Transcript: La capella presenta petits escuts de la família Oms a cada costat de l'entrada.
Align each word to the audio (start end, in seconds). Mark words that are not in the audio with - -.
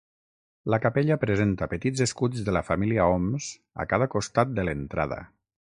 La 0.73 0.79
capella 0.85 1.17
presenta 1.25 1.67
petits 1.73 2.03
escuts 2.07 2.47
de 2.49 2.57
la 2.59 2.65
família 2.71 3.07
Oms 3.19 3.53
a 3.85 3.91
cada 3.95 4.13
costat 4.19 4.59
de 4.61 4.69
l'entrada. 4.71 5.25